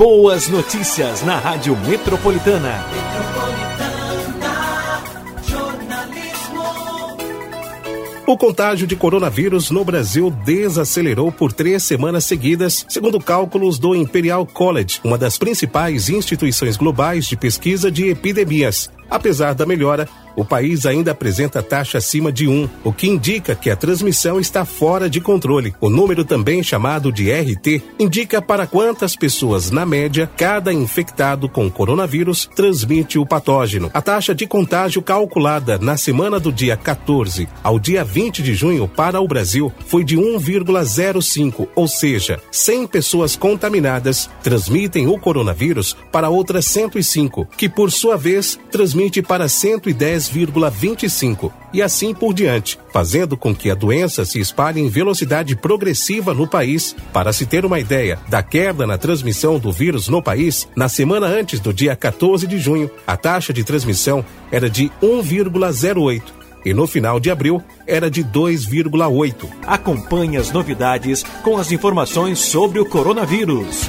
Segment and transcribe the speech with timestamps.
[0.00, 2.86] Boas notícias na Rádio Metropolitana.
[8.26, 14.46] O contágio de coronavírus no Brasil desacelerou por três semanas seguidas, segundo cálculos do Imperial
[14.46, 18.90] College, uma das principais instituições globais de pesquisa de epidemias.
[19.10, 23.68] Apesar da melhora, o país ainda apresenta taxa acima de 1, o que indica que
[23.68, 25.74] a transmissão está fora de controle.
[25.80, 31.70] O número, também chamado de RT, indica para quantas pessoas, na média, cada infectado com
[31.70, 33.90] coronavírus transmite o patógeno.
[33.92, 38.88] A taxa de contágio calculada na semana do dia 14 ao dia 20 de junho
[38.88, 46.28] para o Brasil foi de 1,05, ou seja, 100 pessoas contaminadas transmitem o coronavírus para
[46.28, 48.58] outras 105, que por sua vez
[49.00, 54.80] transmite para 110 10,25 e assim por diante, fazendo com que a doença se espalhe
[54.80, 56.94] em velocidade progressiva no país.
[57.12, 61.26] Para se ter uma ideia da queda na transmissão do vírus no país, na semana
[61.26, 66.22] antes do dia 14 de junho, a taxa de transmissão era de 1,08
[66.64, 69.48] e no final de abril era de 2,8.
[69.66, 73.88] Acompanhe as novidades com as informações sobre o coronavírus.